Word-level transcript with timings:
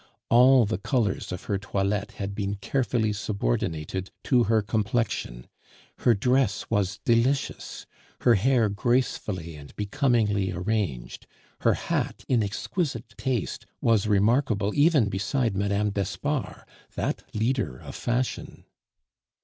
All 0.29 0.65
the 0.65 0.79
colors 0.79 1.31
of 1.31 1.43
her 1.43 1.59
toilette 1.59 2.13
had 2.13 2.33
been 2.33 2.55
carefully 2.55 3.13
subordinated 3.13 4.09
to 4.23 4.45
her 4.45 4.63
complexion; 4.63 5.47
her 5.99 6.15
dress 6.15 6.65
was 6.71 6.99
delicious, 7.05 7.85
her 8.21 8.33
hair 8.33 8.67
gracefully 8.67 9.55
and 9.55 9.75
becomingly 9.75 10.51
arranged, 10.53 11.27
her 11.59 11.75
hat, 11.75 12.25
in 12.27 12.41
exquisite 12.41 13.09
taste, 13.15 13.67
was 13.79 14.07
remarkable 14.07 14.73
even 14.73 15.07
beside 15.07 15.55
Mme. 15.55 15.89
d'Espard, 15.91 16.65
that 16.95 17.21
leader 17.35 17.77
of 17.77 17.93
fashion. 17.93 18.65